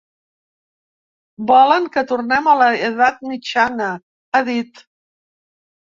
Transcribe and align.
Volen 1.51 1.85
que 1.97 2.05
tornem 2.13 2.51
a 2.55 2.57
l’edat 2.65 3.23
mitjana, 3.35 3.93
ha 4.39 4.47
dit. 4.53 4.87